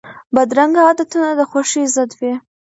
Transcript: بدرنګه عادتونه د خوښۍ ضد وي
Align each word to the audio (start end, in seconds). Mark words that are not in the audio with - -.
بدرنګه 0.35 0.81
عادتونه 0.87 1.29
د 1.39 1.41
خوښۍ 1.49 1.83
ضد 1.95 2.11
وي 2.19 2.33